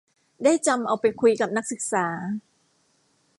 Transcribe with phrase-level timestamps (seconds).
[0.43, 2.05] ได้จำเอาไปคุยกับนักศึกษา